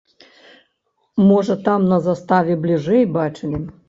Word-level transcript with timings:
Можа 1.27 1.57
там 1.67 1.85
на 1.91 1.99
заставе 2.07 2.57
бліжэй 2.65 3.03
бачылі. 3.19 3.61